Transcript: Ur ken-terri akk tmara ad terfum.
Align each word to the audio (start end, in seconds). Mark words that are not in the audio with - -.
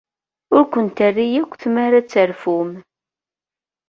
Ur 0.55 0.63
ken-terri 0.73 1.25
akk 1.41 1.53
tmara 1.61 1.97
ad 1.99 2.07
terfum. 2.07 2.71